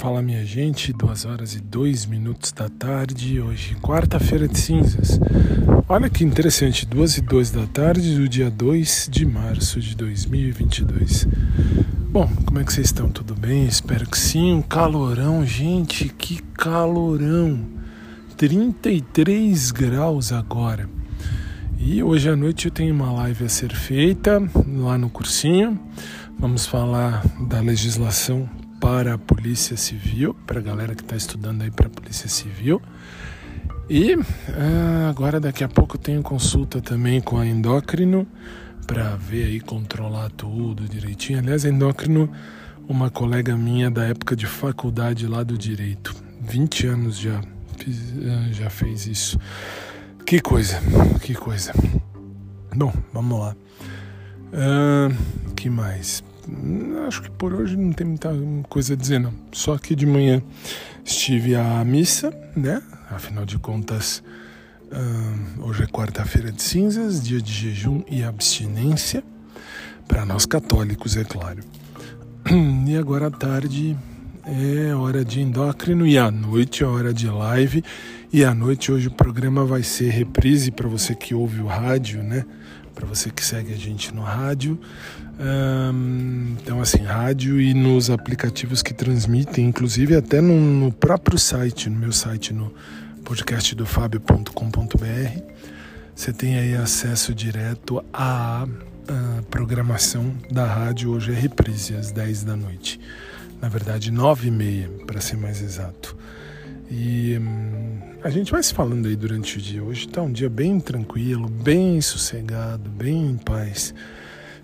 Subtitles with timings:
[0.00, 5.20] Fala minha gente, 2 horas e 2 minutos da tarde, hoje quarta-feira de cinzas.
[5.86, 11.28] Olha que interessante, 2 e 2 da tarde do dia 2 de março de 2022.
[12.10, 13.10] Bom, como é que vocês estão?
[13.10, 13.66] Tudo bem?
[13.66, 14.54] Espero que sim.
[14.54, 17.60] Um calorão, gente, que calorão!
[18.38, 20.88] 33 graus agora.
[21.78, 25.78] E hoje à noite eu tenho uma live a ser feita lá no cursinho.
[26.38, 28.48] Vamos falar da legislação
[28.80, 32.80] para a Polícia Civil, para a galera que está estudando aí para a Polícia Civil.
[33.88, 34.16] E
[34.48, 38.26] ah, agora daqui a pouco tenho consulta também com a endócrino
[38.86, 41.38] para ver aí controlar tudo direitinho.
[41.38, 42.30] Aliás, endócrino,
[42.88, 48.70] uma colega minha da época de faculdade lá do direito, 20 anos já ah, já
[48.70, 49.38] fez isso.
[50.24, 50.80] Que coisa,
[51.22, 51.72] que coisa.
[52.74, 53.56] Bom, vamos lá.
[54.52, 56.22] Uh, que mais?
[57.06, 58.30] Acho que por hoje não tem muita
[58.68, 59.32] coisa a dizer, não.
[59.52, 60.42] Só que de manhã
[61.04, 62.82] estive à missa, né?
[63.10, 64.22] Afinal de contas,
[65.58, 69.22] hoje é quarta-feira de cinzas, dia de jejum e abstinência,
[70.06, 71.62] para nós católicos, é claro.
[72.86, 73.96] E agora à tarde
[74.46, 77.84] é hora de endócrino e à noite é hora de live.
[78.32, 82.22] E à noite hoje o programa vai ser reprise para você que ouve o rádio,
[82.22, 82.44] né?
[82.94, 84.78] Para você que segue a gente no rádio.
[86.60, 91.98] Então, assim, rádio e nos aplicativos que transmitem, inclusive até no, no próprio site, no
[91.98, 92.72] meu site, no
[93.24, 95.42] podcast do fabio.com.br,
[96.14, 98.66] você tem aí acesso direto à,
[99.08, 101.10] à programação da rádio.
[101.10, 103.00] Hoje é reprise às 10 da noite
[103.60, 106.16] na verdade nove e meia para ser mais exato.
[106.90, 109.82] E hum, a gente vai se falando aí durante o dia.
[109.82, 113.94] Hoje está um dia bem tranquilo, bem sossegado, bem em paz.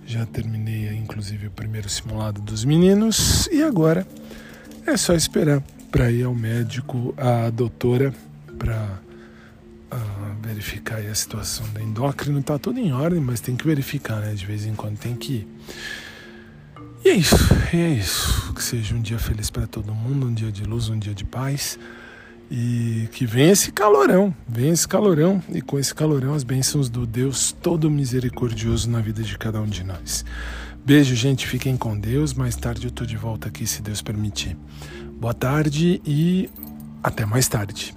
[0.07, 4.07] Já terminei inclusive o primeiro simulado dos meninos e agora
[4.87, 8.13] é só esperar para ir ao médico, a doutora,
[8.59, 9.01] para
[9.93, 12.43] uh, verificar a situação da endócrino.
[12.43, 14.35] Tá tudo em ordem, mas tem que verificar, né?
[14.35, 15.49] De vez em quando tem que ir.
[17.05, 17.37] E é isso,
[17.73, 18.46] é isso.
[18.57, 21.27] Que seja um dia feliz para todo mundo, um dia de luz, um dia de
[21.27, 21.79] paz.
[22.51, 27.07] E que venha esse calorão, venha esse calorão, e com esse calorão as bênçãos do
[27.07, 30.25] Deus todo misericordioso na vida de cada um de nós.
[30.87, 32.33] Beijo, gente, fiquem com Deus.
[32.33, 34.57] Mais tarde eu tô de volta aqui, se Deus permitir.
[35.21, 36.49] Boa tarde e
[37.03, 37.95] até mais tarde.